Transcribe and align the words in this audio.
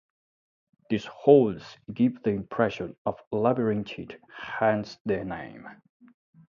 These 0.89 1.05
"holes" 1.05 1.77
give 1.93 2.23
the 2.23 2.31
impression 2.31 2.95
of 3.05 3.21
a 3.31 3.35
labyrinth, 3.35 3.91
hence 4.35 4.97
the 5.05 5.23
name. 5.23 5.67